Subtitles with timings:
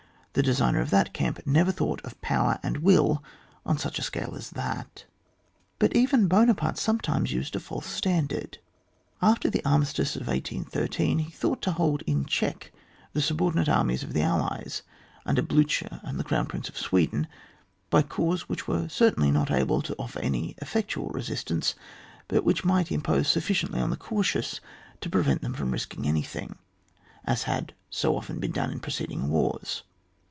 [0.33, 3.21] The designer of that camp never thought of power and will
[3.65, 5.03] on such a sosde as that.
[5.77, 8.57] But even Buonaparte sometimes used a false standard.
[9.21, 12.71] After the armistice of 1813 he thought to hold in check
[13.11, 14.83] the subordinate armies of the allies
[15.25, 17.27] under BlUcher and the Crown Prince of Sweden
[17.89, 21.75] by corps which were certainly not able to offer any effectual resistance,
[22.29, 24.61] but which might impose sufficiently on the cautious
[25.01, 26.55] to prevent their risking anything,
[27.25, 29.83] as had so often been done in preceding wars.